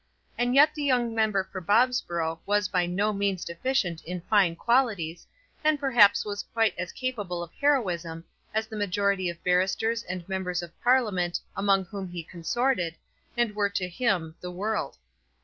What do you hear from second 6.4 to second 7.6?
quite as capable of